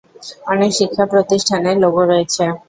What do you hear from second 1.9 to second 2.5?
রয়েছে।